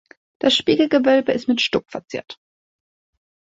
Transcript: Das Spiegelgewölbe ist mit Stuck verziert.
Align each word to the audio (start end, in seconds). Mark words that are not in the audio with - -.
Das 0.39 0.55
Spiegelgewölbe 0.55 1.31
ist 1.31 1.47
mit 1.47 1.61
Stuck 1.61 1.91
verziert. 1.91 2.39